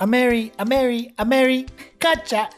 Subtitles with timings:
[0.00, 1.66] A Mary, a Mary, a Mary,
[1.98, 2.48] gotcha!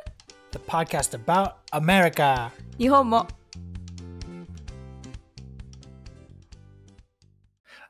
[0.51, 2.51] the podcast about America.
[2.77, 3.27] 日本も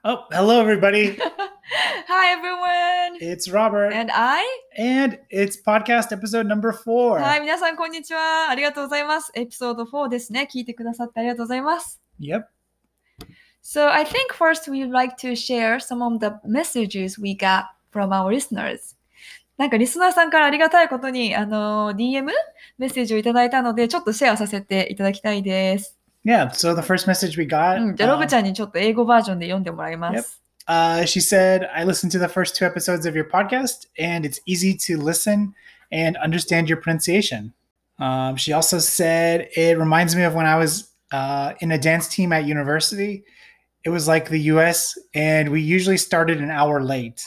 [0.06, 1.18] Oh, hello, everybody.
[2.08, 3.18] Hi everyone!
[3.22, 4.44] it's Robert, And I?
[4.78, 7.20] and it's podcast episode number four.
[7.22, 8.50] はい、皆さんこんにちは。
[8.50, 9.32] ありがとうございます。
[9.36, 10.48] エピソード4ですね。
[10.54, 12.02] 聞いてくださってありがとうございます。
[12.20, 12.44] Yep.
[13.64, 18.10] So I think first we'd like to share some of the messages we got from
[18.12, 18.96] our listeners.
[19.58, 22.30] なんかリスナーさんからありがたいことに、あの、DM?
[22.78, 25.98] メッセージをいただいたので、ちょっとシェアさせていただきたいです。
[26.26, 26.50] Yeah.
[26.52, 27.82] So the first message we got.
[27.82, 30.42] うん、じゃあロブ uh, ちゃんにちょっと英語バージョンで読んでもらいます。
[30.68, 34.40] Uh, she said, I listened to the first two episodes of your podcast, and it's
[34.46, 35.54] easy to listen
[35.92, 37.52] and understand your pronunciation.
[38.00, 42.08] Um, she also said, It reminds me of when I was uh, in a dance
[42.08, 43.24] team at university.
[43.84, 47.26] It was like the US, and we usually started an hour late.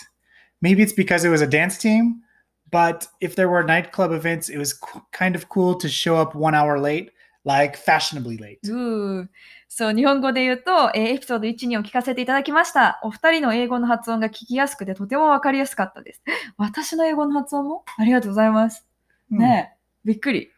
[0.61, 2.21] Maybe it's because it was a dance team,
[2.70, 4.79] but if there were nightclub events, it was
[5.12, 7.12] kind of cool to show up one hour late,
[7.45, 8.59] like fashionably late.
[9.73, 12.99] そう、日本語で言うと、えーエピソード1、2を聞かせていただきました。
[13.04, 16.21] お二人の英語の発音が聞きやすくてとてもわかりやすかったです。
[16.57, 18.85] 私の英語の発音もありがとうございます。
[19.32, 19.39] Hmm.
[19.39, 20.51] ねえ、びっくり。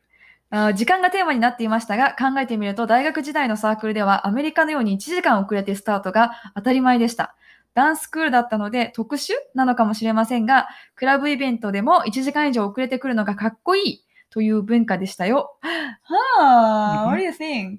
[0.50, 7.36] あー時間がテーマになっていましたが、考えてみると大学時代のサークルではアメリカのように1時間遅れてスタートが当たり前でした。
[7.74, 15.58] ダンススクールだったので特殊なのかもしれませんが、クラブイベントでも1時間以上遅れてくるのがかっこいいという文化でしたよ。
[16.04, 17.12] はあ、Mhm.
[17.12, 17.78] what do you think?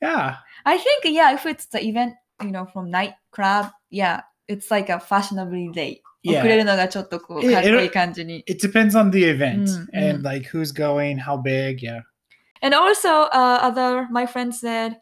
[0.00, 0.36] Yeah.
[0.64, 4.92] I think, yeah, if it's the event, you know, from night club, yeah, it's like
[4.92, 6.00] a fashionably late.
[6.24, 6.38] Yeah.
[6.40, 8.42] 遅れるのがちょっとこう、It- かっこいい感じに。
[8.48, 10.22] It depends on the event Mm, and mm.
[10.22, 11.78] like who's going, how big.
[11.86, 12.00] Yeah.
[12.62, 14.96] And also, uh, other, my friend said,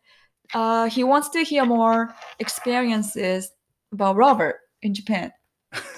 [0.55, 3.51] uh, he wants to hear more experiences
[3.95, 5.33] about Robert in Japan.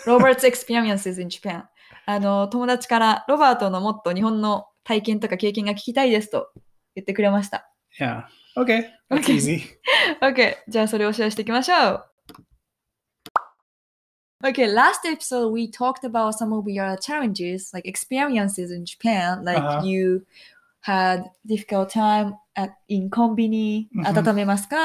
[0.07, 1.65] Robert's experiences in Japan.
[2.07, 6.51] あの、友達から、ロバートのもっと日本の体験とか経験が聞きたいですと
[6.95, 7.69] 言ってくれました。
[7.99, 8.25] Yeah.
[8.57, 8.85] Okay.
[9.11, 9.35] That's Okay.
[9.35, 9.63] easy.
[10.21, 12.05] OK, じゃあそれをシェアしていきましょう。
[14.45, 19.85] Okay, last episode we talked about some of your challenges, like experiences in Japan, like Uh-huh.
[19.85, 20.25] you
[20.86, 24.20] had difficult time at in コンビニ Mhm.
[24.30, 24.78] 温めますか、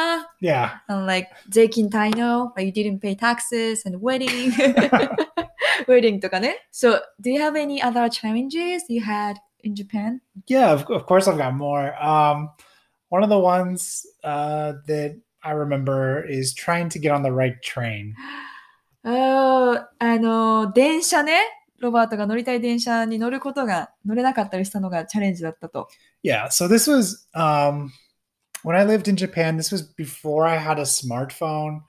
[0.43, 0.81] Yeah.
[0.89, 4.53] and like 税金滞納 like you didn't pay taxes and wedding
[5.89, 10.21] wedding とかね So do you have any other challenges you had in Japan?
[10.47, 10.73] Yeah.
[10.73, 11.95] Of, of course, I've got more.
[12.03, 12.51] Um,
[13.09, 17.55] one of the ones uh, that I remember is trying to get on the right
[17.63, 18.15] train.
[19.05, 21.41] あーあの、電車ね。
[21.82, 25.88] ロバートが乗りたい電車に乗ることが乗れなかったりしたのがチャレンジだったと。
[26.24, 26.46] Yeah.
[26.48, 27.90] So this was um,
[28.64, 29.58] when I lived in Japan.
[29.58, 31.82] This was before I had a smartphone.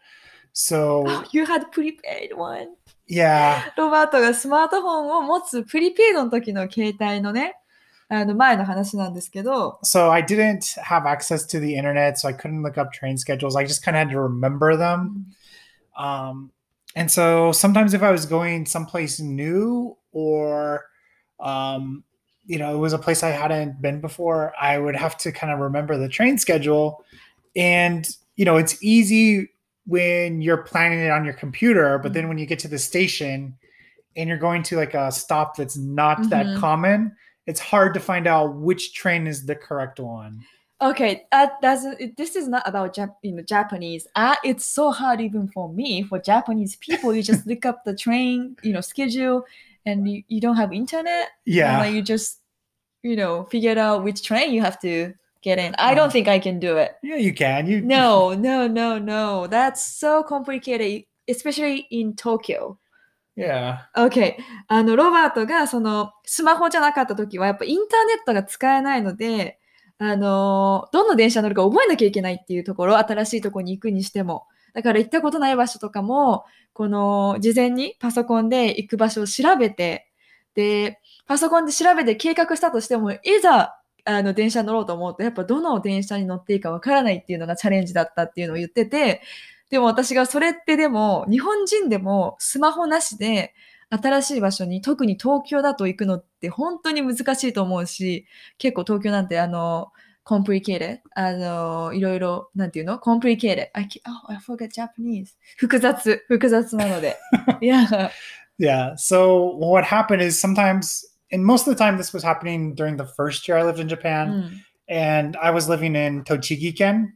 [0.55, 2.69] So You had prepaid one.
[3.09, 3.73] yeah.
[3.77, 7.55] ロバートがスマートフォンを持つプリペイドの時の携帯のね、
[8.09, 13.57] あの前の話なんですけど、So I didn't have access to the internet, so I couldn't look up train schedules.
[13.57, 15.27] I just kind of had to remember them.
[15.97, 16.51] Um,
[16.95, 20.85] and so sometimes if I was going someplace new or,
[21.41, 22.05] um,
[22.45, 25.53] you know, it was a place I hadn't been before, I would have to kind
[25.53, 27.05] of remember the train schedule.
[27.57, 29.51] And, you know, it's easy
[29.87, 33.57] when you're planning it on your computer, but then when you get to the station
[34.17, 36.57] and you're going to like a stop that's not that Mhm.
[36.57, 37.17] common,
[37.47, 40.45] it's hard to find out which train is the correct one
[40.82, 42.00] Okay, that doesn't.
[42.00, 44.08] it- This is not about Jap- you know, Japanese.
[44.16, 46.04] Uh, it's so hard even for me.
[46.04, 49.44] For Japanese people, you just look up the train, you know, schedule,
[49.86, 51.30] and you, you don't have internet.
[51.46, 51.80] and, Yeah.
[51.80, 52.42] like, you just,
[53.02, 55.74] you know, figure out which train you have to get in.
[55.80, 55.96] I Uh-huh.
[55.96, 56.92] don't think I can do it.
[57.02, 57.66] Yeah, you can.
[57.66, 59.48] You No, no, no, no.
[59.48, 62.78] That's so complicated, especially in Tokyo.
[63.36, 63.78] Yeah.
[63.96, 64.38] OK。
[64.68, 69.60] あの、ロバートが、その、スマホじゃなかった時は、やっぱインターネットが使えないので、
[70.05, 74.49] あの、どの電車乗るか覚えなきゃいけないっていうところ、新しいとこに行くにしても。
[74.75, 80.11] だから行ったことない場所とかも、この、事前にパソコンで行く場所を調べて、
[80.55, 89.23] で、パソコンで調べて計画したとしても、いざ、あの、電車乗ろうと思うと、やっぱどの電車に乗っていいかわからないっていうのがチャレンジだったっていうのを言ってて、
[89.71, 93.55] でも私がそれってでも、日本人でもスマホなしで
[93.93, 98.27] 新しい場所に、特に東京だと行くのって本当に難しいと思うし、
[98.59, 99.89] 結構東京なんてあの、
[100.25, 103.69] complicated あの、いろいろ、なんていうの complicated.
[103.75, 105.37] I, can, oh, I forgot Japanese.
[105.59, 107.17] 複雑、複雑なので。
[107.61, 108.11] いや、
[108.59, 108.95] Yeah.
[108.97, 111.03] So what happened is sometimes,
[111.33, 113.89] and most of the time, this was happening during the first year I lived in
[113.89, 114.63] う Japan, ん。
[114.89, 117.15] and I was living in Tochigi-ken.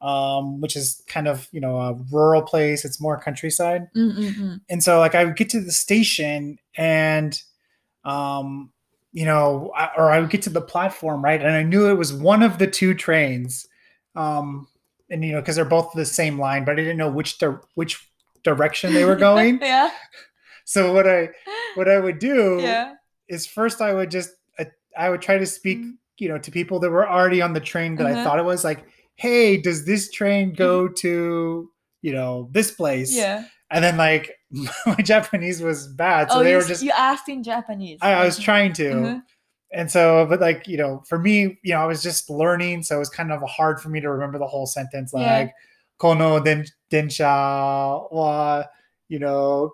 [0.00, 2.84] um, which is kind of you know a rural place.
[2.84, 4.60] It's more countryside, Mm-mm-mm.
[4.68, 7.40] and so like I would get to the station and,
[8.04, 8.72] um,
[9.12, 11.94] you know, I, or I would get to the platform right, and I knew it
[11.94, 13.66] was one of the two trains,
[14.14, 14.68] um,
[15.10, 17.58] and you know because they're both the same line, but I didn't know which di-
[17.74, 18.06] which
[18.42, 19.58] direction they were going.
[19.60, 19.90] yeah.
[20.66, 21.30] So what I
[21.76, 22.94] what I would do yeah.
[23.28, 24.66] is first I would just I,
[24.98, 25.90] I would try to speak mm-hmm.
[26.18, 28.20] you know to people that were already on the train that uh-huh.
[28.20, 28.84] I thought it was like
[29.16, 31.70] hey, does this train go to
[32.02, 33.14] you know this place?
[33.14, 33.44] Yeah.
[33.70, 34.32] And then like
[34.86, 37.98] my Japanese was bad, so oh, they you, were just you asked in Japanese.
[38.00, 38.44] I, I was Mhm.
[38.44, 38.90] trying to.
[38.90, 39.22] Mhm.
[39.72, 42.84] And so, but like, you know, for me, you know, I was just learning.
[42.84, 45.12] So it was kind of hard for me to remember the whole sentence.
[45.12, 45.38] Yeah.
[45.38, 45.52] Like,
[46.00, 48.64] kono den, densha wa,
[49.08, 49.72] you know,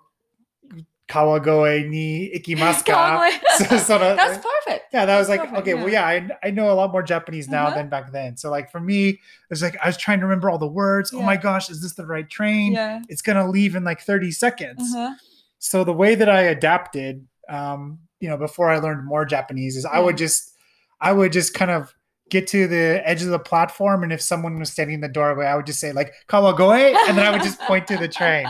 [1.13, 3.29] kawagoe ni ikimasuka.
[3.57, 4.85] So- so that- That's perfect.
[4.93, 7.47] yeah, that was like, perfect, okay, well, yeah, I, I know a lot more Japanese
[7.47, 7.75] now Uh-huh.
[7.75, 8.35] than back then.
[8.37, 9.19] So like for me, it
[9.49, 11.13] was like, I was trying to remember all the words.
[11.13, 12.73] Oh my gosh, is this the right train?
[12.73, 13.01] Yeah.
[13.09, 15.13] It's going to leave in like 30 seconds Uh-huh.
[15.59, 19.85] so the way that I adapted, um, you know, before I learned more Japanese is
[19.85, 20.51] I would just,
[20.99, 21.93] I would just kind of
[22.29, 25.45] get to the edge of the platform, and if someone was standing in the doorway,
[25.45, 28.47] I would just say like "kawagoe," and then I would just point to the train,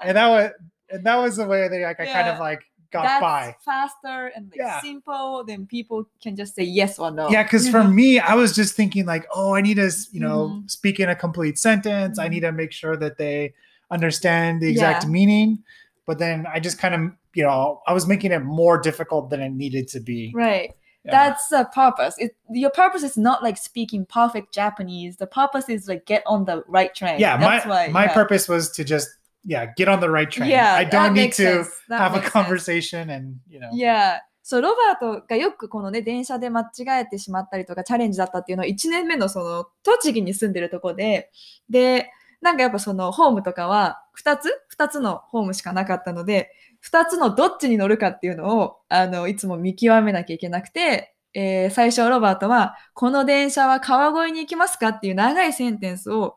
[0.00, 0.50] and that was,
[0.90, 2.60] and that was the way that like, I kind of like
[2.92, 3.56] got That's by.
[3.64, 4.80] faster and like Yeah.
[4.80, 5.44] simple.
[5.44, 7.30] Then people can just say yes or no.
[7.30, 10.48] Yeah, because for me, I was just thinking like, oh, I need to, you know,
[10.48, 10.70] Mhm.
[10.70, 12.18] speak in a complete sentence.
[12.18, 12.30] I Mhm.
[12.30, 13.54] need to make sure that they
[13.90, 15.10] understand the exact Yeah.
[15.10, 15.58] meaning.
[16.06, 17.00] But then I just kind of,
[17.34, 20.32] you know, I was making it more difficult than it needed to be.
[20.34, 20.72] Right.
[21.04, 21.12] Yeah.
[21.12, 22.14] That's the purpose.
[22.18, 25.16] It, your purpose is not like speaking perfect Japanese.
[25.16, 27.20] The purpose is like get on the right train.
[27.20, 28.12] yeah That's my why, my yeah.
[28.14, 29.08] purpose was to just
[29.44, 33.36] yeah get on the right train Yeah, i don't need to have a conversation and
[33.48, 34.20] you know Yeah.
[34.42, 41.30] そう、ロバートがよくこのね、電車で間違えてしまったりとか、チャレンジだったっていうのを1年目のその、栃木に住んでるとこで、
[41.68, 42.10] で、
[42.40, 46.50] なんかやっぱその、ホームとかは、2つ ?2 つのホームしかなかったので、
[46.82, 56.36] 2つのどっちに乗るかっていうのを、あの、いつも見極めなきゃいけなくて、えー最初ロバートは、この電車は川越に行きますかっていう長いセンテンスを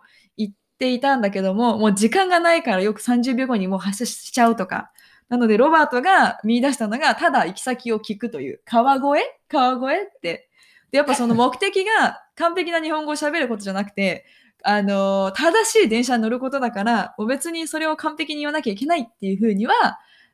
[0.78, 4.92] ていたんだけども、もう時間がないからよく30秒後にもう発車しちゃうとか、
[5.30, 9.26] なので、ロバートが見出したのが、ただ行き先を聞くという、川越？
[9.48, 10.50] 川越って。
[10.92, 14.26] で、やっぱその目的が完璧な日本語を喋ることじゃなくて、
[14.64, 19.74] あの、正しい電車に乗ることだから、もう別にそれを完璧に言わなきゃいけないっていうふうには、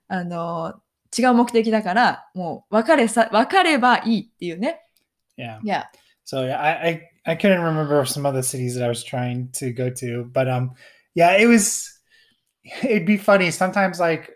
[0.07, 0.73] あの、
[1.17, 4.81] 違う目的だから、もう別れさ、別ればいいっていうね。
[5.37, 5.83] yeah Yeah.
[6.25, 9.71] so yeah I, I i couldn't remember some other cities that i was trying to
[9.71, 10.71] go to but um
[11.15, 11.97] yeah it was
[12.83, 14.31] it'd be funny sometimes like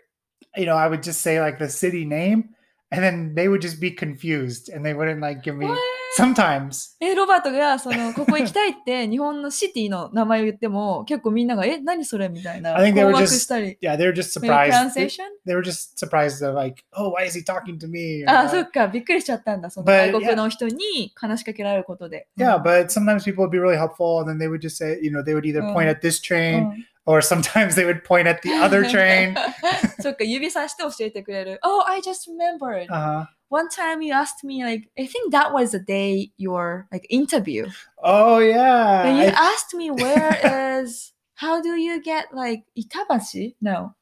[0.56, 2.50] you know i would just say like the city name
[2.90, 5.78] and then they would just be confused and they wouldn't like give me What?
[6.18, 12.76] Sometimes え、ロバートが、その、ここ行きたいって、日本のシティの名前を言っても、結構みんなが、え、何それみたいな。
[12.76, 15.24] I think they were just yeah they were just surprised pronunciation?
[15.46, 19.70] they were just surprised of like oh why is he talking to me あ.そっか、びっくりしちゃったんだ。
[19.70, 22.28] その外国の人に話しかけられることで。
[22.36, 25.22] Yeah, but sometimes people would be really helpful, and then they would just say, you know,
[25.22, 25.90] they would either point Mm.
[25.90, 29.35] at this う train, ん or sometimes they would point at the other train.
[30.01, 31.59] そっか、指さして教えてくれる。
[31.63, 32.87] Oh, I just remembered.
[32.89, 37.07] Uh, One time you asked me, like, I think that was the day your like
[37.09, 37.65] interview.
[38.03, 43.55] oh yeah, And you I- asked me where is how do you get like Itabashi?
[43.59, 43.95] No.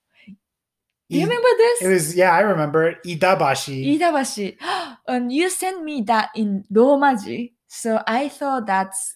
[1.09, 1.81] Do you I- remember this?
[1.81, 2.97] it was yeah, I remember it.
[3.05, 3.97] Idabashi.
[3.97, 4.57] Itabashi.
[5.07, 7.53] And you sent me that in Romaji.
[7.67, 9.15] So I thought that's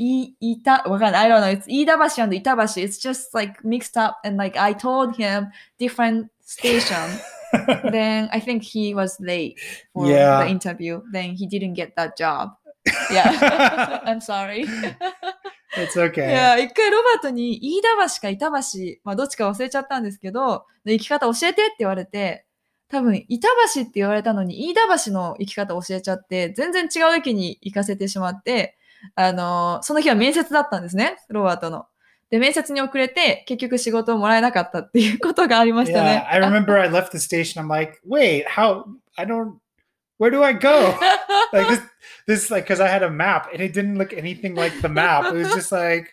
[0.00, 1.50] Ita, わかんない I don't know.
[1.50, 2.82] It's Idabashi and Itabashi.
[2.82, 4.16] It's just like mixed up.
[4.24, 6.96] And like I told him different station.
[7.90, 9.56] then I think he was late
[9.92, 10.42] for Yeah.
[10.44, 11.02] the interview.
[11.12, 12.50] Then he didn't get that job.
[13.12, 14.00] Yeah.
[14.06, 14.64] I'm sorry.
[15.76, 16.30] it's okay.
[16.30, 18.52] いや、一回ロバートに飯田橋か板橋、
[19.04, 22.46] まあどっちか忘れちゃったんですけど、で行き方教えてって言われて、
[22.88, 28.76] 多分板橋って言われたのに飯田橋の行き方教えちゃって、全然違う駅に行かせてしまって、
[29.14, 31.86] あのーその日は面接だったんですね、ロバートの。
[32.30, 36.26] で、面接に遅れて、結局仕事をもらえなかったっていうことがありました Yeah, ね。
[36.30, 37.60] I remember I left the station.
[37.60, 38.84] I'm like, wait, how?
[39.16, 39.54] I don't.
[40.18, 40.94] Where do I go?
[41.52, 41.80] like this,
[42.26, 45.24] this like because I had a map and it didn't look anything like the map.
[45.24, 46.12] It was just like,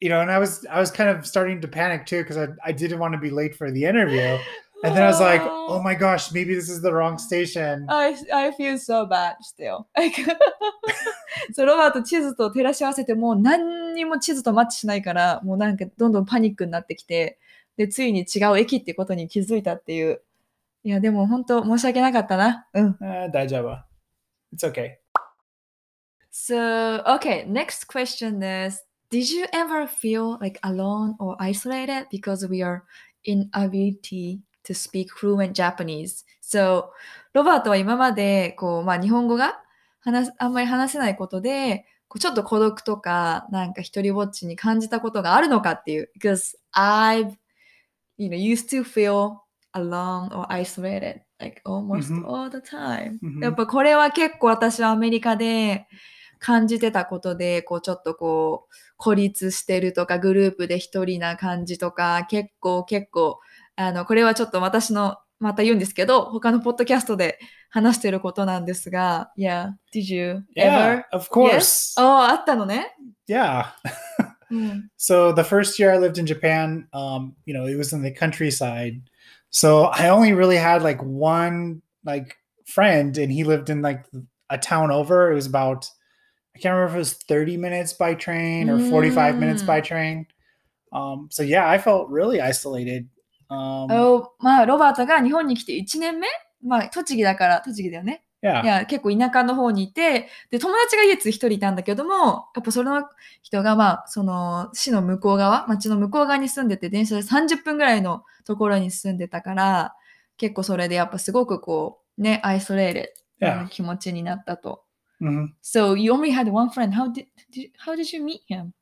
[0.00, 2.48] you know, and I was I was kind of starting to panic too because I
[2.64, 4.38] I didn't want to be late for the interview.
[4.86, 7.86] And then I was like, oh my gosh, maybe this is the wrong station.
[7.88, 9.86] I, I feel so bad still.
[11.52, 17.38] そうロバート地図と照らし合わせてもう何にも地図とマッチしないからもうなんかどんどんパニックになってきて
[17.76, 20.22] でついに違う駅ってことに気づいたっていう
[20.82, 23.84] いやでも本当申し訳なかったなうん Uh, daijaba.
[24.52, 24.98] It's okay.
[26.30, 32.62] So, okay, next question is Did you ever feel like alone or isolated because we
[32.62, 32.84] are
[33.24, 36.24] inability to speak fluent Japanese?
[36.42, 36.84] So,
[37.32, 39.60] ロバートは今までこう、まあ、日本語が
[40.00, 46.10] 話すあんまり話せないことで、こうちょっと孤独とか、なんか一人ぼっちに感じたことがあるのかっていう。
[46.18, 47.32] Because I've,
[48.16, 49.38] you know, used to feel
[49.74, 52.24] alone or isolated like almost Mhm.
[52.26, 53.42] all the time、Mhm.
[53.42, 55.86] やっぱこれは結構私はアメリカで
[56.38, 63.38] 感じてたことで、こうちょっとこう孤立してるとかグループで一人な感じとか結構結構
[63.75, 71.03] あのこれはちょっと私のまた言うんですけど他のポッドキャストで話してることなんですが Yeah, did you Yeah, ever?
[71.11, 71.99] of course.
[71.99, 72.95] ああ、あったのね。
[73.27, 73.65] Yeah.
[74.51, 74.89] うん。
[74.97, 78.11] So the first year I lived in Japan, um, you know, it was in the
[78.13, 79.01] countryside.
[79.49, 82.35] So I only really had like one like
[82.65, 84.05] friend and he lived in like
[84.49, 85.31] a town over.
[85.31, 85.89] It was about
[86.55, 90.27] I can't remember if it was 30 minutes by train or 45 minutes by train.
[90.91, 93.07] Um, so yeah, I felt really isolated.
[93.48, 96.26] Um, おまあ、ロバートが日本に来て1年目？
[96.62, 98.24] まあ、栃木だから、栃木だよね。
[98.42, 98.62] yeah.
[98.62, 103.04] いや、結構田舎の方にいて、で、友達が唯一一人いたんだけども、やっぱその
[103.42, 109.94] 人が、まあ、その、市の向こう側、町の向こう側に住んでて、電車で30分ぐらいのところに住んでたから、
[110.36, 114.84] 結構それでやっぱすごくこう、ね、アイソレーレ.な気持ちになったと。
[115.20, 115.48] Mhm.
[115.62, 116.92] So, you only had one friend.
[116.92, 118.72] How did, did, how did you meet him?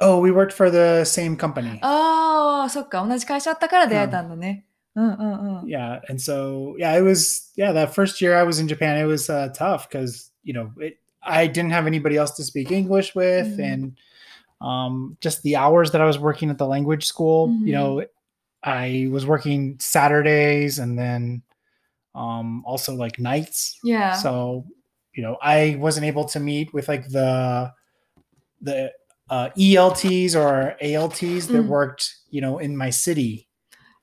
[0.00, 1.78] Oh, we worked for the same company.
[1.82, 4.64] ああ、そっか、同じ会社だったから出会えたんだね。
[4.94, 5.64] うんうんうん。
[5.64, 9.04] yeah and so yeah it was yeah that first year i was in japan it
[9.06, 13.14] was uh, tough because you know it, i didn't have anybody else to speak english
[13.14, 13.72] with Mhm.
[13.72, 13.92] and
[14.60, 17.78] um, just the hours that i was working at the language school you Mhm.
[17.78, 18.02] know
[18.64, 21.42] i was working saturdays and then
[22.14, 24.12] um, also like nights Yeah.
[24.14, 24.64] so
[25.12, 27.72] you know i wasn't able to meet with like the
[28.62, 28.92] the
[29.33, 31.67] uh, elts or alts that Mm.
[31.77, 32.03] worked
[32.35, 33.33] you know in my city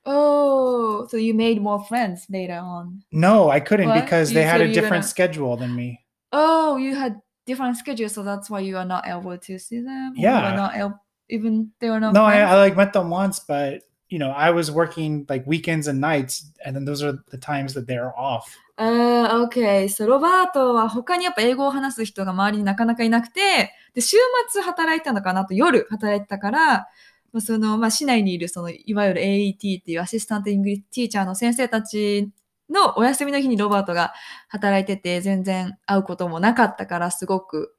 [0.05, 3.03] Oh, so you made more friends later on.
[3.11, 4.01] No, I couldn't What?
[4.03, 5.89] because You they had a different gonna- schedule than me.
[6.31, 10.13] Oh, you had different schedules, so that's why you are not able to see them.
[10.17, 10.55] Yeah.
[10.55, 12.13] not able, even they were not.
[12.13, 12.39] No, I.
[12.39, 16.51] I like met them once, but you know, I was working like weekends and nights,
[16.65, 18.43] and then those are the times that they're off.
[18.75, 19.89] ああ、OK。
[19.89, 24.17] そう、ロバートは他にやっぱ英語を話す人が周りになかなかいなくて、で、週
[24.49, 26.87] 末働いたのかなと、夜働いてたから、
[27.31, 32.29] まあ、その、まあ、市内にいる、その、いわゆる AET っていう Assistant English Teacher の先生たち
[32.69, 34.13] のお休みの日にロバートが
[34.49, 37.75] 働いてて、全然会うこともなかったから、すごく、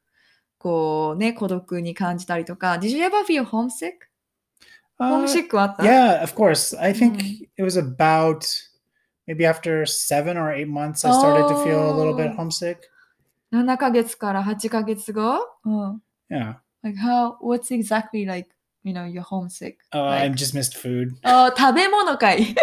[0.56, 4.11] こうね、孤独に感じたりとか、Did you ever feel homesick?
[4.99, 6.75] Uh, homesick はあった yeah, of course.
[6.79, 7.47] I think Mm.
[7.57, 8.45] it was about
[9.27, 12.35] maybe after seven or eight months, I started to feel a little bit Oh.
[12.37, 12.77] homesick.
[13.51, 16.01] 7ヶ月から8ヶ月後うん。
[16.29, 18.49] Yeah, Like how, what's exactly like,
[18.83, 19.77] you know, you're homesick?
[19.93, 21.15] uh, I Like- just missed food.
[21.23, 22.55] あー食べ物かい。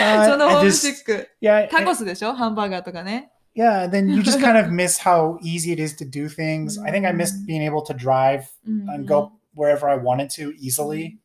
[0.00, 1.28] Uh, その I ホーム just- シック。
[1.42, 3.30] Yeah, タ I- コスでしょハンバーガーとかね。
[3.56, 3.82] yeah.
[3.84, 6.80] And then you just kind of miss how easy it is to do things.
[6.82, 7.46] I think I missed Mm.
[7.46, 11.18] being able to drive うん and go wherever I wanted to easily.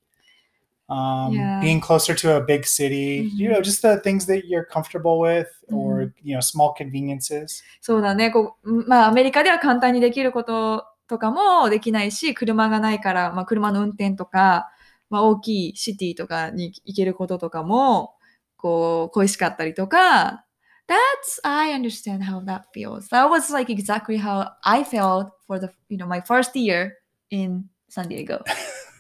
[0.91, 1.61] Um, Yeah.
[1.61, 5.47] Being closer to a big city, you know, just the things that you're comfortable with,
[5.73, 7.63] or you know, small conveniences.
[7.81, 8.31] そうだね。
[8.31, 14.69] こうまあ、アメリカでは簡単にできることとかもできないし、車がないから、まあ、車の運転とか、
[15.11, 18.15] まあ、大きいシティとかに行けることとかも、
[18.57, 20.45] こう、恋しかったりとか、
[20.89, 23.09] That's, I understand how that feels.
[23.11, 26.95] That was like exactly how I felt for the, you know, my first year
[27.31, 28.43] in San Diego.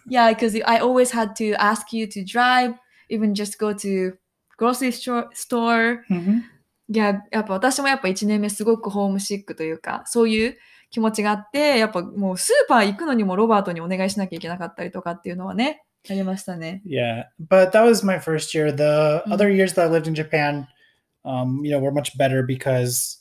[0.10, 2.74] yeah, because I always had to ask you to drive,
[3.10, 4.14] even just go to
[4.58, 6.00] grocery store, store
[6.88, 10.58] いや、やっぱ私もやっぱ1年目すごくホームシックというか、そういう
[10.92, 16.84] 気持ちがあって、やっぱもうスーパー行くのにもロバートにお願いしなきゃいけなかったりとかっていうのはね、ありましたね。
[16.86, 18.72] Yeah, but that was my first year.
[18.72, 19.34] The Mm.
[19.34, 20.68] other years that I lived in Japan,
[21.24, 23.18] um, you know, were much better because,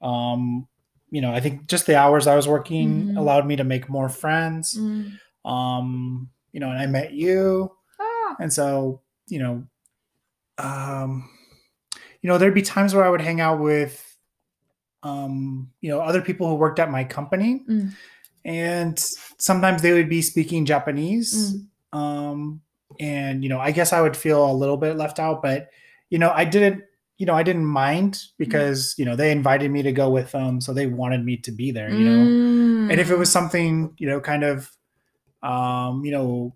[0.00, 0.66] um,
[1.10, 3.16] you know, I think just the hours I was working Mhm.
[3.16, 4.78] allowed me to make more friends.
[5.45, 7.71] Um, you know, and I met you.
[7.99, 8.35] Ah.
[8.39, 9.63] And so, you know,
[10.57, 11.29] um,
[12.21, 14.13] you know, there'd be times where I would hang out with
[15.03, 17.63] um, you know, other people who worked at my company.
[17.69, 17.91] Mm.
[18.45, 18.99] And
[19.37, 21.55] sometimes they would be speaking Japanese.
[21.93, 21.97] Mm.
[21.97, 22.61] Um,
[22.99, 25.69] and you know, I guess I would feel a little bit left out, but
[26.09, 26.83] you know, I didn't
[27.19, 28.27] you know, I didn't mind mm.
[28.37, 30.59] because, you know, they invited me to go with them.
[30.59, 32.25] So they wanted me to be there, you know.
[32.25, 32.91] Mm.
[32.91, 34.69] And if it was something, you know, kind of
[35.43, 36.53] um, you know,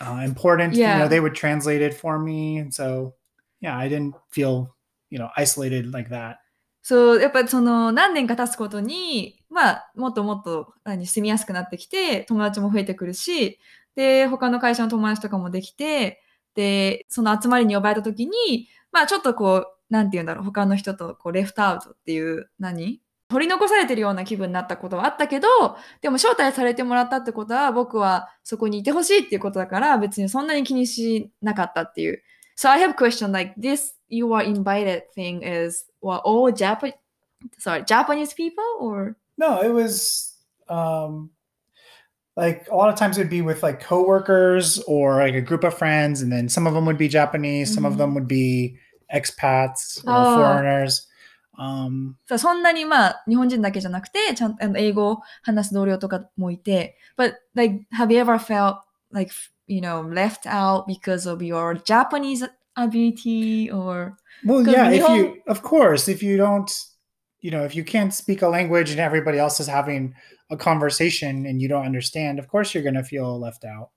[0.00, 0.98] uh, important, you Yeah.
[0.98, 3.14] know, they would translate it for me, and so
[3.60, 4.74] yeah, I didn't feel
[5.10, 6.36] you know isolated like that.
[6.82, 13.58] そう、やっぱりその何年か経つことに、まあ、もっともっと何住みやすくなってきて、友達も増えてくるし、
[13.94, 16.22] で、他の会社の友達とかもできて、
[16.54, 25.47] で、その集まりに呼ばれた時に、まあちょっとこう、なんて言うんだろう、他の人とこうレフトアウトっていう何、取り残されてるような気分になったことはあったけど、
[26.01, 32.21] でも招待されてもらったってことは僕はそこにいてほしいっていうことだから別にそんなに気にしなかったっていう。
[32.57, 36.93] So I have a question like this you are invited thing is well all Japan
[37.57, 40.37] sorry Japanese people or No, it was
[40.69, 41.29] um
[42.37, 45.63] like a lot of times it would be with like coworkers or like a group
[45.63, 47.97] of friends, and then some of them would be Japanese, some of Mhm.
[47.97, 48.77] them would be
[49.13, 50.35] expats or Oh.
[50.35, 51.07] foreigners.
[51.59, 58.79] Um, そうそんなにまあ日本人だけじゃなくてちゃんとあの英語を話す同僚とかもいて But like have you ever felt
[59.13, 59.31] like
[59.67, 65.15] you know left out because of your Japanese ability or well, Good yeah, if meal.
[65.17, 66.69] you, of course, if you don't,
[67.39, 70.13] you know, if you can't speak a language and everybody else is having
[70.51, 73.89] a conversation and you don't understand, of course you're going to feel left out.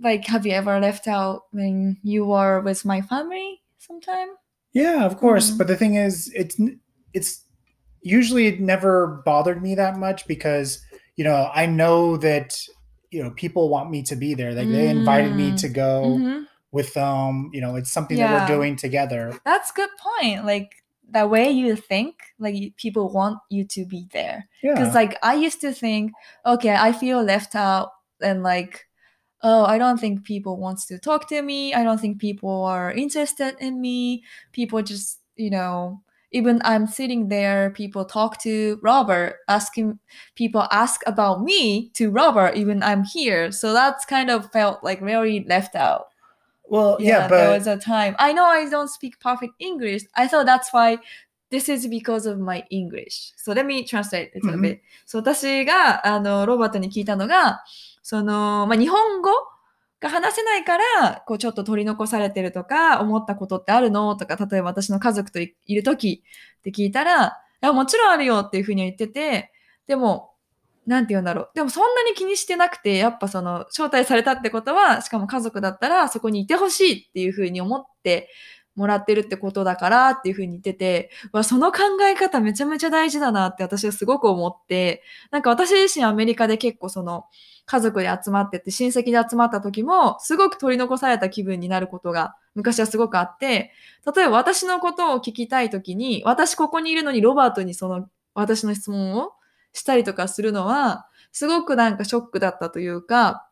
[0.00, 4.28] like have you ever left out when you were with my family sometime?
[4.72, 5.50] Yeah, of course.
[5.50, 5.58] Mhm.
[5.58, 6.78] But the thing is, it's n-
[7.17, 7.31] it's
[8.01, 10.67] usually it never bothered me that much because
[11.17, 12.47] you know I know that
[13.11, 14.53] you know people want me to be there.
[14.53, 15.57] Like they invited me Mm.
[15.63, 16.45] to go Mhm.
[16.71, 17.49] with them.
[17.53, 19.23] You know, it's something that we're doing together.
[19.45, 20.45] That's good point.
[20.45, 20.69] Like
[21.09, 24.39] the way you think, like you- people want you to be there.
[24.61, 26.11] Because Yeah, like I used to think,
[26.45, 27.89] okay, I feel left out
[28.21, 28.73] and like,
[29.41, 31.73] oh, I don't think people wants to talk to me.
[31.73, 34.23] I don't think people are interested in me.
[34.51, 36.01] People just, you know,
[36.32, 39.98] even I'm sitting there, people talk to Robert, asking
[40.34, 43.52] people ask about me to Robert, even I'm here.
[43.52, 46.06] So that's kind of felt like very left out.
[46.64, 48.16] well, yeah, there but was a time.
[48.18, 50.04] I know I don't speak perfect English.
[50.16, 50.96] I thought that's why
[51.50, 53.32] this is because of my English.
[53.36, 54.80] So let me translate a little うん bit.
[55.04, 57.62] そう私があのロバートに聞いたのが、
[58.02, 59.30] そのまあ、日本語
[59.99, 66.23] が話せないからこうちょっと取り残されてるとか思ったことってあるのとか例えば私の家族といいる時
[66.59, 69.51] って聞いたらいやもちろんあるよっていうふうに言ってて
[69.87, 70.31] でも
[70.87, 71.49] なんて言うんだろう。
[71.53, 78.29] でもそんなに気にしてなくて、やっぱその、招待されたってことは、しかも家族だったらそこにいてほしいっていうふうに思って
[78.77, 87.25] もらってるってことだからっていうふうに言ってて、わその考え方めちゃめちゃ大事だなって私はすごく思って、なんか私自身アメリカで結構その、
[87.65, 93.73] 家族で集まってて、親戚で集まった時も、すごく取り残された気分になることが昔はすごくあって、
[94.15, 99.33] 例えば私のことを聞きたい時に、私ここにいるのにロバートにその、私の質問を
[99.73, 103.49] したりとかするのは、すごくなんかショックだったというか、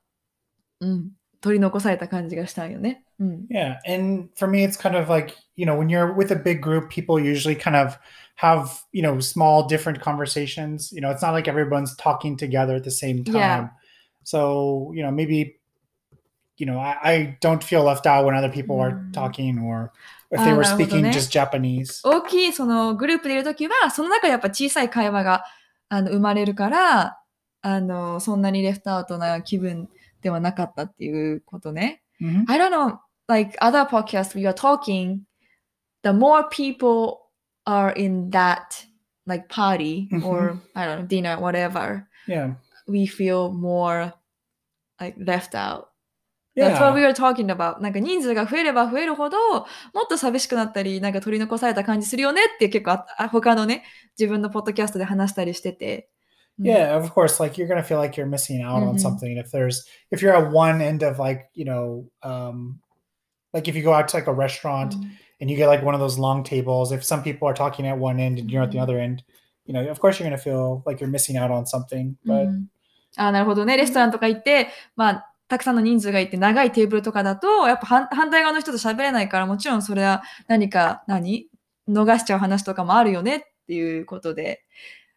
[0.80, 3.05] うん、取り残された感じがしたんよね。
[3.19, 3.47] うん。
[3.51, 6.61] yeah, and for me, it's kind of like you know when you're with a big
[6.61, 7.97] group, people usually kind of
[8.37, 10.93] have you know small different conversations.
[10.93, 13.35] You know, it's not like everyone's talking together at the same time.
[13.35, 13.69] Yeah.
[14.25, 15.57] So you know maybe
[16.59, 19.13] you know I, I don't feel left out when other people are Mm.
[19.13, 19.93] talking or
[20.31, 21.11] if they Ah, were なるほど speaking ね。
[21.11, 22.01] just Japanese.
[22.05, 25.45] 大きいそのグループでいるときは、その中でやっぱ小さい会話が
[25.89, 27.19] あの生まれるから、
[27.63, 29.89] あの、そんなにレフトアウトな気分
[30.22, 32.02] ではなかったっていうことね。
[32.22, 32.46] Mhm.
[32.48, 32.98] I don't know,
[33.28, 35.20] like other podcasts we are talking,
[36.04, 37.18] the more people
[37.66, 38.86] are in that
[39.26, 42.56] like party or I don't know, dinner, whatever, Yeah.
[42.88, 44.14] we feel more
[45.00, 45.88] like left out.
[46.56, 47.82] That's what we were talking about.
[47.82, 49.66] なんか人数が増えれば増えるほど、も
[50.06, 53.84] っと寂しくなったり、なんか取り残された感じするよねって結構ああ他のね、
[54.18, 56.10] 自分のポッドキャストで話したりしてて。
[56.59, 57.43] うん Yeah, of course.
[57.43, 58.99] Like you're gonna feel like you're missing out on Mhm.
[59.01, 62.81] something if there's if you're at one end of like you know, um,
[63.53, 65.95] like if you go out to like a restaurant うん and you get like one
[65.95, 66.93] of those long tables.
[66.93, 68.83] If some people are talking at one end and you're at the Mhm.
[68.83, 69.25] other end,
[69.65, 72.15] you know, of course you're gonna feel like you're missing out on something.
[72.27, 72.67] But うん
[73.17, 73.77] あなるほどね。
[73.77, 81.49] レストランとか行って、まあ、たくさんの人数がいて長いテーブルとかだと、やっぱ反反対側の人と喋れないから、もちろんそれは何か、何
[81.89, 84.63] 逃しちゃう話とかもあるよねっていうことで。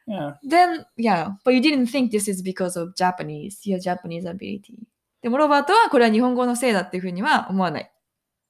[0.08, 4.78] yeah, Then, yeah, but you didn't think this is because of Japanese, your Japanese ability.
[5.22, 7.92] でもロバートはこれは日本語のせいだっていうふうには思わない。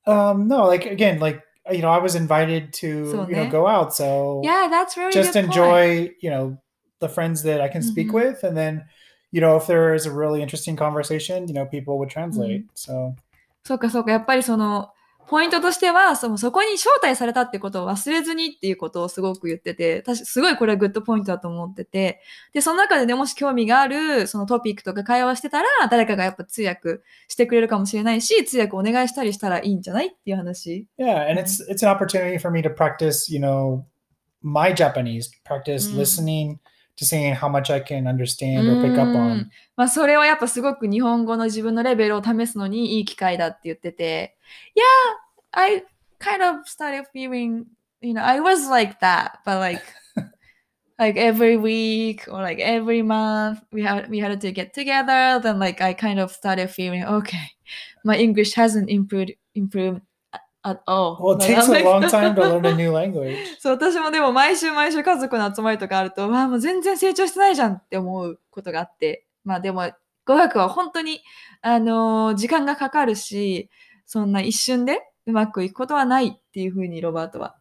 [0.08, 3.50] um, no, like again, like you know, I was invited to So you know ne-
[3.52, 5.54] go out, so Yeah, that's very just good point.
[5.54, 6.58] enjoy you know
[7.00, 8.14] the friends that I can speak Mhm.
[8.14, 8.86] with, and then
[9.32, 12.66] you know if there is a really interesting conversation, you know, people would translate.
[12.74, 13.14] So
[13.64, 14.92] そうかそうか、やっぱりその、
[15.29, 22.21] ポイントとしては、そのそこに招待されたってことを忘れずにっていうことをすごく言ってて、私すごいこれはグッドポイントだと思ってて、
[22.53, 30.87] で、その中でね、もし興味があるそのトピックとか会話してたら、誰かがやっぱ通訳してくれるかもしれないし、通訳お願いしたりしたらいいんじゃないっていう話。
[30.99, 33.85] yeah, and it's it's an opportunity for me to practice, you know,
[34.43, 35.99] my Japanese, practice Mm.
[35.99, 36.59] listening
[36.98, 39.34] to seeing how much I can understand or pick up う on.
[39.36, 44.38] んまあ、それはやっぱすごく日本語の自分のレベルを試すのにいい機会だって言ってて、
[44.76, 44.84] Yeah,
[45.52, 45.84] I
[46.20, 47.66] kind of started feeling,
[48.02, 49.82] you know, I was like that, but like,
[51.00, 55.40] like every week or like every month we had we had to get together.
[55.42, 57.50] Then like I kind of started feeling okay,
[58.06, 60.02] my English hasn't improved improved
[60.65, 61.17] at all.
[61.21, 63.37] Well, it takes a long time to learn a new language.
[63.61, 69.91] そう、私もでも毎週毎週家族の集まりとかあると、わあ、もう全然成長してないじゃんって思うことがあって、まあでも、
[70.27, 71.21] 語学は本当に、
[71.63, 73.71] あのー時間がかかるし、
[74.05, 77.57] そんな一瞬でうまくいくことはないっていうふうにロバートは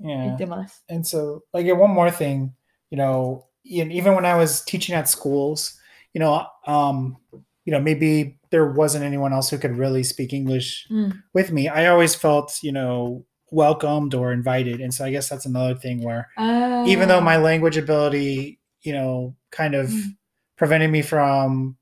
[0.00, 0.36] 言っ Yeah.
[0.38, 0.84] てます。
[0.90, 2.50] And so, like, one more thing,
[2.90, 5.78] you know, e- even when I was teaching at schools,
[6.14, 7.16] you know, um,
[7.64, 11.16] you know, maybe there wasn't anyone else who could really speak English mm.
[11.34, 11.68] with me.
[11.68, 14.80] I always felt, you know, welcomed or invited.
[14.80, 17.42] And so I guess that's another thing where uh, even though my oh.
[17.42, 20.16] language ability, you know, kind of mm.
[20.56, 21.76] prevented me from,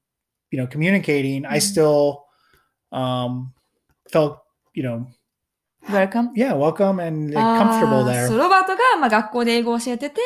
[0.51, 1.51] you know, communicating, mm.
[1.51, 2.25] I still
[2.93, 3.53] um
[4.11, 4.41] felt,
[4.75, 5.09] you know,
[5.89, 6.31] Welcome.
[6.35, 8.27] yeah, welcome and comfortable ー there.
[8.27, 10.21] そうロバートが、まあ、学校で英語を教えてて、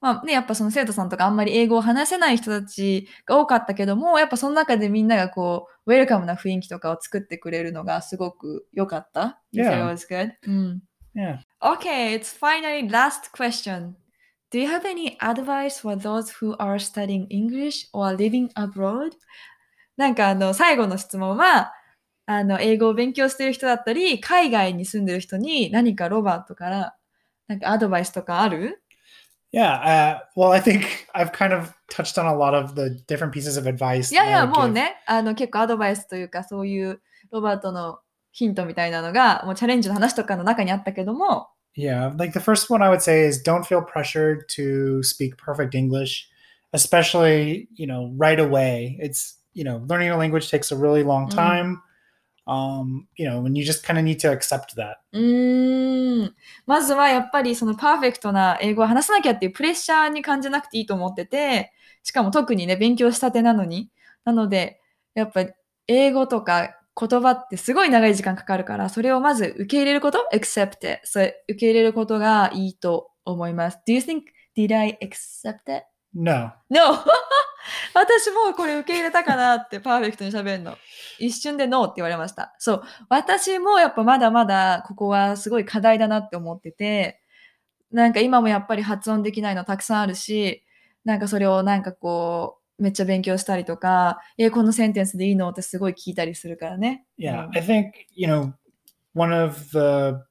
[0.00, 9.40] まあね、やっぱその生徒さんとかあんまり英語を話せない人たちが多かったけども、やっぱその中でみんながこう、ウェルカムな雰囲気とかを作ってくれるのがすごく良かった。
[9.52, 9.92] You said Yeah.
[9.92, 10.32] it was good?
[10.46, 10.82] うん。
[11.14, 11.38] Yeah.
[11.62, 13.94] Okay, it's finally last question.
[14.50, 19.12] Do you have any advice for those who are studying English or living abroad?
[19.96, 21.72] なんかあの、最後の質問は、
[22.30, 26.94] あの、英語を勉強してる人だったり、海外に住んでる人に何かロバートから、
[27.46, 28.82] なんかアドバイスとかある
[29.50, 29.80] Yeah.
[29.82, 33.56] Uh, well, I think I've kind of touched on a lot of the different pieces
[33.58, 34.12] of advice.
[34.12, 37.00] いやいや、もう.ね、あの、結構アドバイスというか、そういう
[37.32, 42.14] ロバートのヒントみたいなのが、もうチャレンジの話とかの中にあったけども、Yeah.
[42.18, 46.28] Like the first one I would say is don't feel pressured to speak perfect English,
[46.74, 48.98] especially, you know, right away.
[49.00, 51.34] It's, you know, learning a language takes a really long Mm.
[51.34, 51.82] time.
[52.48, 54.96] Um, you know, and you just kind of need to accept that.
[55.12, 56.34] うーん。
[56.66, 63.90] まずはやっぱりそのパーフェクトな英語を話さなきゃっていうプレッシャーに感じなくていいと思ってて、しかも特にね、勉強したてなのに。
[64.24, 64.80] なので、
[65.14, 65.44] やっぱ
[65.88, 71.00] 英語とか言葉ってすごい長い時間かかるから、それをまず受け入れること、accept it。
[71.04, 73.78] それ受け入れることがいいと思います。
[73.86, 74.22] Do you think,
[74.56, 75.84] did I accept it?
[76.14, 76.52] No.
[76.70, 77.04] No!
[77.94, 80.76] 私もうこれ受け入れたかなってパーフェクトに喋るの。
[81.18, 82.54] 一瞬で No って言われました。
[82.58, 82.82] そう。
[83.08, 87.20] 私もやっぱまだまだここはすごい課題だなって思ってて、
[87.90, 90.64] なんか今もやっぱり発音できないのたくさんあるし、
[91.04, 97.04] なんかそれをなんかこう、めっちゃ勉強したりとか、え、このセンテンスでいいのってすごい聞いたりするからね。
[97.18, 97.46] Yeah.
[97.46, 98.52] うん I think, you know,
[99.14, 100.28] one of the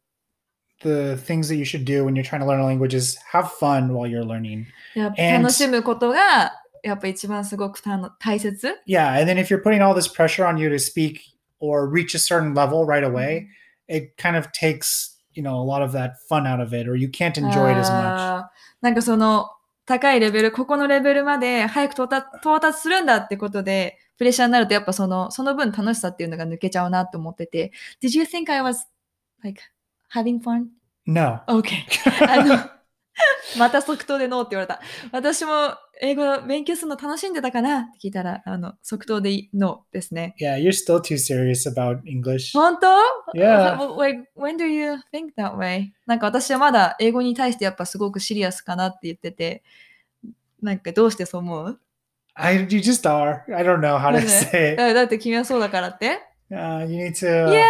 [0.82, 3.52] the things that you should do when you're trying to learn a language is have
[3.52, 4.66] fun while you're learning.
[4.96, 6.54] And- 楽しむことが、
[6.88, 8.76] やっぱ一番すごくたの大切。
[8.88, 11.20] Yeah, and then if you're putting all this pressure on you to speak
[11.60, 13.48] or reach a certain level right away,
[13.88, 16.96] it kind of takes, you know, a lot of that fun out of it or
[16.96, 18.46] you can't enjoy it as much.
[18.82, 19.50] なんかその
[19.86, 27.72] 高いレベル、ここのレベルまで早く到達到達するんだってことで、プレッシャーになるとやっぱその、その分楽しさっていうのが抜けちゃうなって思ってて。
[28.02, 28.86] Did you think I was
[29.44, 29.62] like
[30.14, 30.66] having fun?
[31.06, 31.42] No.
[31.48, 31.86] Okay.
[32.28, 32.70] あの、
[33.58, 34.82] また即答でノーって言われた。
[35.12, 40.36] 私も英語勉強するの楽しんでたかなって聞いたら、あの、即答でノーですね。
[40.40, 42.54] Yeah, you're still too serious about English.
[42.54, 42.88] 本当
[43.34, 43.78] Yeah.
[43.98, 45.88] Like, when do you think that way?
[46.06, 49.64] なんか私はまだ英語に対してやっぱすごくシリアスかなって言ってて、
[50.62, 51.80] なんかどうしてそう思う
[52.34, 53.42] I you just are.
[53.56, 54.78] I don't know how to say it.
[54.78, 57.28] だだって君はそうだからって Uh, you need to.
[57.28, 57.66] Yeah,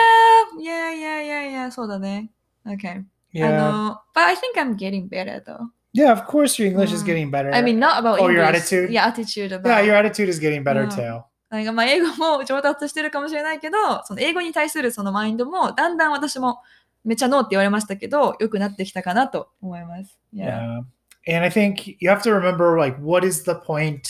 [0.60, 2.30] yeah, yeah, yeah, yeah, そうだね。
[2.66, 3.04] Okay.
[3.34, 3.48] Yeah.
[3.48, 5.58] あの、but I think I'm getting better though.
[5.94, 7.06] yeah, of course your English is Mm.
[7.08, 7.54] getting better.
[7.54, 8.62] I mean, not about Oh, your English.
[8.74, 8.90] attitude?
[8.92, 9.68] Yeah, attitude about.
[9.68, 10.96] yeah, your attitude is getting better Mm.
[10.96, 11.24] too.
[11.50, 16.60] なんかまあ英語も上達してるかもしれないけど、その英語に対するそのマインドもだんだん私も
[17.06, 20.20] めっちゃノーって言われましたけど、良くなってきたかなと思います。
[20.34, 20.84] Yeah.
[21.26, 21.36] Yeah.
[21.36, 24.02] And I think you have to remember like what is the point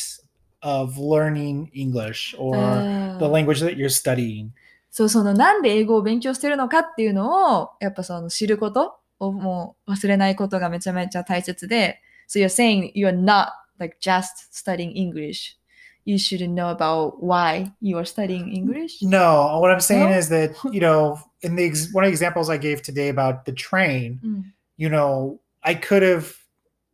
[0.62, 4.48] of learning English or あー the language that you're studying?
[4.90, 15.57] そう、そのなんで英語を勉強してるのかっていうのを、やっぱその知ることをもう忘れないことがめちゃめちゃ大切で、So you're saying you're not like just studying English.
[16.05, 19.03] You should know about why you are studying English.
[19.03, 20.17] No, what I'm saying No?
[20.19, 23.45] is that, you know, in the ex- one of the examples I gave today about
[23.45, 24.55] the train, うん。
[24.77, 26.35] you know, I could have,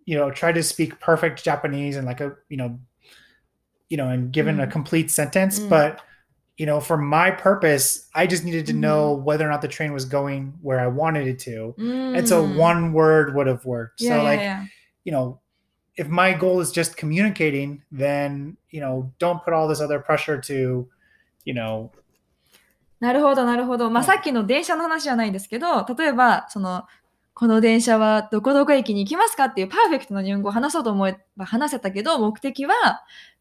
[0.04, 2.78] you know, tried to speak perfect Japanese and like a, you know,
[3.88, 4.70] you know, and given a Mm.
[4.70, 5.70] complete sentence, Mm.
[5.70, 6.00] but
[6.56, 8.80] you know, for my purpose, I just needed to Mhm.
[8.80, 11.74] know whether or not the train was going where I wanted it to.
[11.78, 14.02] うん And so one word would have worked.
[14.02, 14.62] いや So いや like, いや
[15.04, 15.38] you know,
[15.96, 20.40] if my goal is just communicating, then, you know, don't put all this other pressure
[20.40, 20.86] to,
[21.44, 21.90] you know,
[23.00, 23.90] なるほど、なるほど。
[23.90, 26.84] まあ、うんさっきの電車の話じゃないですけど、例えば、その、
[27.34, 32.74] この電車はどこどこ駅に行きますかっていうパーフェクトな日本語を話そうと思えば話せたけど、目的は、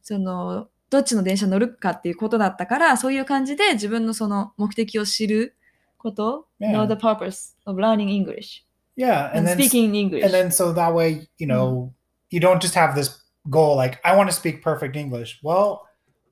[0.04, 5.57] その、 どっちの電車乗るかっていうことだったから、そういう感じで自分のその目的を知る
[5.96, 6.72] こと、Yeah.
[6.72, 8.62] know the purpose of learning English
[8.96, 9.31] yeah.
[9.31, 10.22] and, And then, speaking English.
[10.22, 11.92] and then so that way, you know,
[12.31, 15.40] you don't just have this goal like, I want to speak perfect English.
[15.42, 15.88] Well,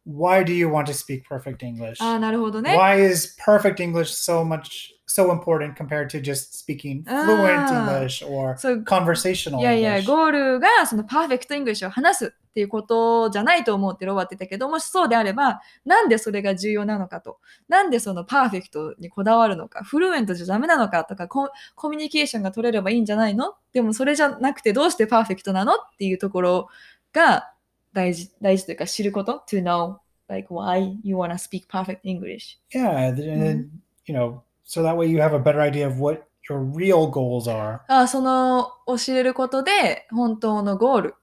[0.06, 2.02] why do you want to speak perfect English?
[2.02, 2.76] ああ、なるほどね。
[2.76, 8.00] Why is perfect English so much so important compared to just speaking fluent Ah.
[8.00, 10.06] English or そう、conversational いやいや、English?
[10.06, 23.54] ゴールがその perfect English を話すっていうことじゃないと思うってロバートって言ったけど、もしそうであれば、なんでそれが重要なのかと、なんでそのパーフェクトにこだわるのか、 fluent じゃダメなのかとかコ、コミュニケーションが取れればいいんじゃないの？
[23.72, 25.74] でもそれじゃなくてどうしてパーフェクトなの？
[25.74, 26.68] っていうところ
[27.12, 27.52] が
[27.92, 29.96] 大事、大事というか知ること、to know
[30.28, 32.58] like why you wanna speak perfect English.
[32.72, 33.70] Yeah, and then,
[34.06, 37.50] you know, so that way you have a better idea of what your real goals
[37.50, 37.80] are.
[37.88, 41.14] あその教えることで本当のゴール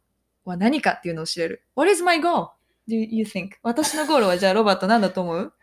[0.46, 1.64] は何かっていうのを知れる。
[1.76, 2.50] What is my goal?
[2.88, 3.52] Do you think?
[3.64, 5.54] 私のゴールはじゃあロバート何だと思う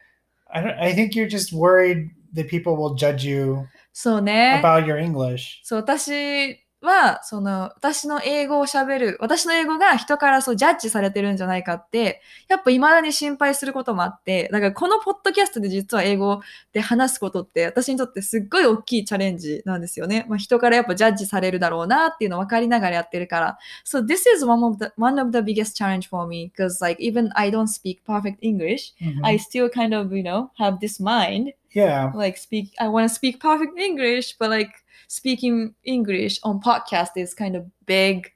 [0.48, 4.60] I don't, I think you're just worried that people will judge you そうね。
[4.62, 5.60] about your English.
[5.62, 16.40] そう、私は、その、私の英語を喋る、私の英語が人からそうジャッジされてるんじゃないかって、やっぱ未だに心配することもあって、だからこのポッドキャストで実は英語
[16.72, 20.26] で話すことって、私にとってすっごい大きいチャレンジなんですよね。
[20.28, 23.58] まあ、人からやっぱジャッジされるだろうなっていうの分かりながらやってるから。
[23.84, 27.30] So this is one of the, one of the biggest challenge for me, because like even
[27.34, 29.24] I don't speak perfect English, Mhm.
[29.24, 32.12] I still kind of, you know, have this mind yeah.
[32.14, 34.70] like speak i want to speak perfect english but like
[35.07, 38.31] speaking english on podcast is kind of big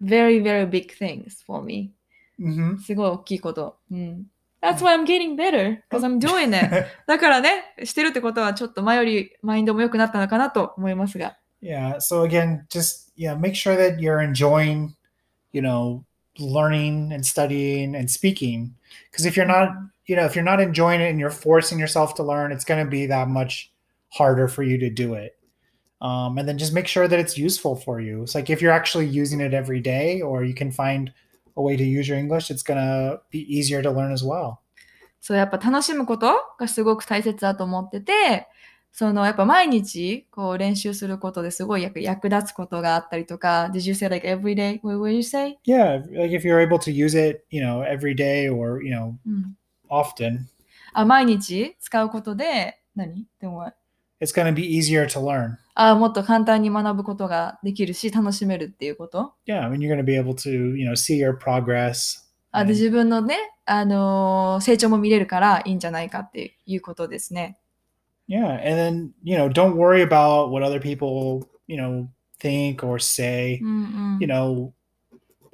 [0.00, 1.90] very very big things for me
[2.38, 4.26] hmm すごい大きいこと、うん、
[4.60, 11.98] that's why i'm getting better because i'm doing it だからねしてるってことはちょっと前よりマインドも良くなったのかなと思いますが yeah.
[11.98, 14.94] So again, just yeah, make sure that you're enjoying,
[15.52, 16.04] you know,
[16.38, 18.74] learning and studying and speaking.
[19.10, 19.70] Because if you're not,
[20.06, 22.84] you know, if you're not enjoying it and you're forcing yourself to learn, it's going
[22.84, 23.72] to be that much
[24.10, 25.35] harder for you to do it.
[26.00, 28.24] Um, and then just make sure that it's useful for you.
[28.24, 31.12] It's like if you're actually using it every day, or you can find
[31.56, 34.58] a way to use your English, it's going to be easier to learn as well.
[35.20, 38.48] そうやっぱ楽しむことがすごく大切だと思ってて
[38.90, 44.80] そのやっぱ毎日こう練習することですごい役役立つことがあったりとか Did you say like every day?
[44.82, 45.58] What would you say?
[45.64, 49.14] Yeah, like if you're able to use it, you know, every day or you know,
[49.24, 49.56] うん、
[49.88, 50.46] often,
[50.92, 53.72] あ毎日使うことで何でも
[54.20, 55.56] it's going to be easier to learn.
[55.74, 62.18] あもっと簡単に学ぶことができるし楽しめるっていうこと Yeah, I mean, you're going to be able to, you know, see your progress.
[62.52, 67.58] あで and- 自分のね、あのー成長も見れるからいいんじゃないかっていうことですね。
[68.28, 72.06] Yeah, and then you know, don't worry about what other people, you know,
[72.40, 73.58] think or say.
[73.62, 74.72] うんうん You know,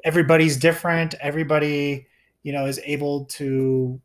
[0.04, 1.14] everybody's different.
[1.20, 2.06] Everybody,
[2.42, 4.00] you know, is able to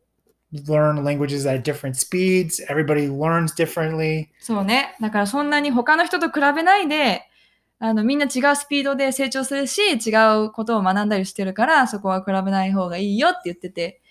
[0.68, 2.62] learn languages at different speeds.
[2.70, 4.28] Everybody learns differently.
[4.40, 4.96] そうね。
[5.02, 7.24] だからそんなに他の人と比べないで、
[7.80, 10.12] あのみんな違うスピードで成長するし、違
[10.46, 14.02] うことを学んだりしてるから、そこは比べない方がいいよって言ってて。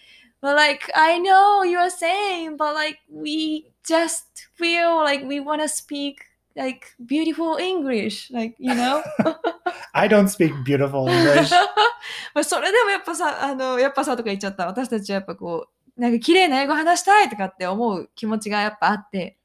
[0.42, 4.24] But like, I know you are saying, but like, we just
[4.58, 6.16] feel like we want to speak
[6.56, 9.02] like beautiful English, like, you know?
[9.94, 11.50] I don't speak beautiful English.
[12.34, 14.66] まあそれでもやっぱさ、あの、やっぱさとか言っちゃった。
[14.66, 19.37] 私たちはやっぱこう、 なんか綺麗な英語話したいとかって思う気持ちがやっぱあって、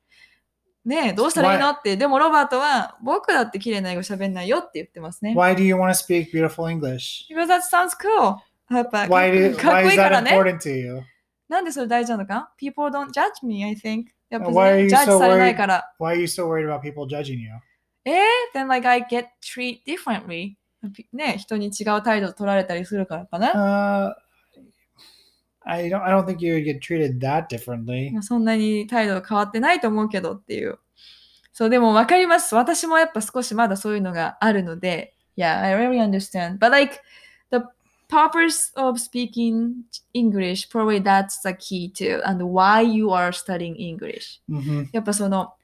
[0.85, 5.33] ねえ、どうしたらいいのって、でもロバートは、僕だって綺麗な英語喋んないよって言ってますね。
[5.37, 7.29] Why do you want to speak beautiful English?
[7.31, 8.37] Because that sounds cool.
[8.75, 10.31] やっぱ Why do, かっ why こい is いか that らね。
[10.33, 11.03] important to you?
[11.49, 14.07] なんでそれ大事なのか ?People don't judge me, I think.
[14.29, 15.57] やっぱ、Why are ね、you ジャッジ so されない worried?
[15.57, 15.95] から。
[16.01, 17.51] Why are you so worried about people judging you?
[18.05, 18.15] えー、
[18.53, 20.55] then like I get treated differently.
[21.12, 23.53] ね、人に違う態度取られたりするからかな。
[24.09, 24.15] Uh,
[25.64, 26.03] I don't.
[26.03, 28.12] I don't think you would get treated that differently.
[28.12, 30.79] まあそんなに態度変わってないと思うけどっていう。
[31.53, 32.55] そう、でも分かります。
[32.55, 36.59] 私もやっぱ少しまだそういうのがあるので、Yeah, I really understand.
[36.59, 37.01] But like,
[37.51, 37.62] the
[38.09, 44.40] purpose of speaking English, probably that's the key too, and why you are studying English.
[44.48, 45.55] hmm やっぱその、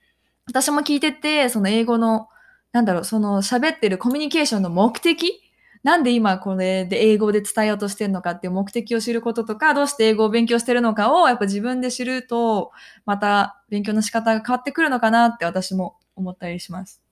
[0.46, 2.28] 私も聞いてて、その英語の、
[2.72, 5.40] なんだろう、その喋ってるコミュニケーションの目的
[5.82, 12.72] なんで今これで英語で伝えようとしてるのかっていう目的を知ることとか、どうして英語を勉強してるのかをやっぱ自分で知ると、
[13.06, 17.02] また勉強の仕方が変わってくるのかなって私も思ったりします。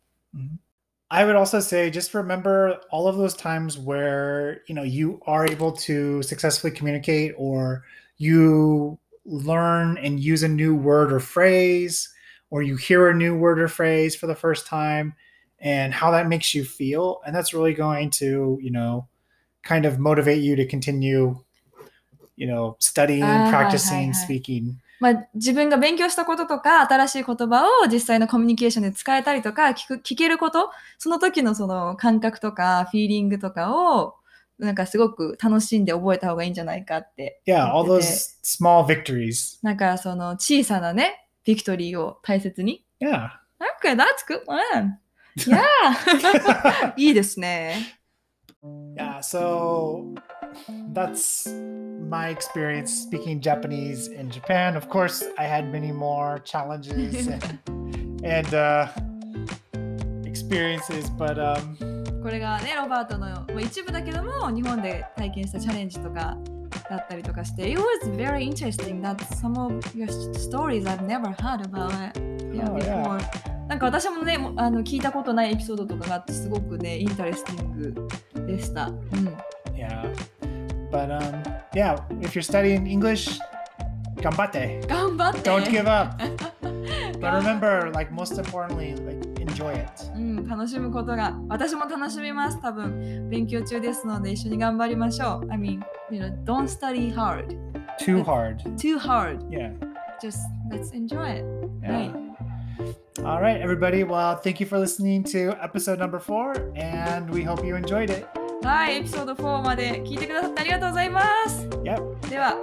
[1.09, 5.47] I would also say just remember all of those times where you know you are
[5.47, 7.85] able to successfully communicate or
[8.19, 12.09] you learn and use a new word or phrase
[12.51, 15.15] or you hear a new word or phrase for the first time
[15.61, 19.07] and how that makes you feel and that's really going to you know
[19.63, 21.37] kind of motivate you to continue
[22.37, 34.15] you know studying Ah, practicing speaking まあ、自分が勉強したこととか、新しい言葉を実際のコミュニケーションで使えたりとか、聞く、聞けること、その時のその感覚とか、フィーリングとかを、
[34.59, 37.43] なんかすごく楽しんで覚えた方がいいんじゃないかって。
[37.47, 42.83] yeah all those small victories なんかその小さなね、ビクトリーを大切に。
[43.01, 43.29] yeah
[43.83, 44.99] Okay, that's good one.
[45.38, 46.94] Yeah!
[46.98, 47.98] いいですね。
[48.96, 50.14] Yeah, so
[50.94, 51.48] that's
[52.10, 54.76] my experience speaking Japanese in Japan.
[54.76, 57.60] Of course, I had many more challenges and,
[58.24, 58.88] and uh,
[60.26, 61.78] experiences, but um,
[62.22, 66.38] これがね、ロバートのまあ一部だけども、日本で体験したチャレンジとか
[66.88, 72.78] だったりとかして、It was very interesting that some of your stories I've never heard about it yeah, Oh,
[72.78, 73.55] yeah.
[73.69, 78.09] なんか私もね、もあの聞いたことないエピソードとかがあって、すごくね、インタレスティング
[78.47, 78.87] でした。
[78.87, 79.37] うん。
[79.75, 80.13] yeah.
[80.91, 81.43] But um,
[81.75, 83.39] yeah, if you're studying English,
[84.17, 84.87] gambate.
[84.87, 86.17] 頑張って Don't give up.
[87.21, 89.91] But remember, like most importantly, like enjoy it.
[90.15, 97.57] うん、楽しむことが私も楽しみます多分勉強中ですので一緒に頑張りましょう I mean, you know, don't study hard
[97.99, 98.59] Too hard.
[98.77, 99.73] too hard Yeah.
[100.23, 100.39] just
[100.71, 101.45] let's enjoy it
[101.83, 102.26] Yeah.
[103.25, 104.05] All right, everybody.
[104.05, 108.27] Well, thank you for listening to episode number four, and we hope you enjoyed it.
[108.63, 112.29] はいエピソード4まで聞いてくださってありがとうございます Yep.
[112.31, 112.57] では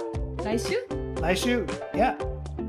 [0.44, 0.74] 来週
[1.16, 1.64] Laishu.
[1.94, 2.16] Yeah.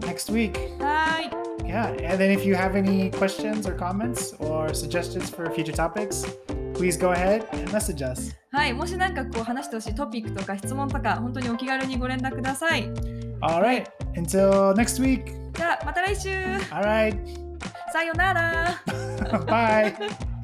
[0.02, 0.54] Next week.
[0.82, 1.90] はーい Yeah.
[2.10, 6.26] And then if you have any questions or comments or suggestions for future topics,
[6.76, 8.32] please go ahead and message us.
[8.52, 12.84] はいもしなんかこう話してほしいトピックとか質問とか本当にお気軽にご連絡ください
[13.42, 13.86] All right.
[14.16, 15.26] Until next week.
[15.54, 16.30] じゃあまた来週
[16.72, 16.84] All
[17.92, 18.80] Sayonara.
[19.48, 20.10] Bye.